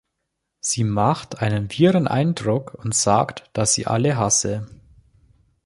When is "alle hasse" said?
3.85-4.67